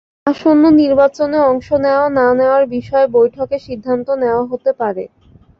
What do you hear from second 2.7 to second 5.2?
বিষয়ে বৈঠকে সিদ্ধান্ত নেওয়া হতে পারে।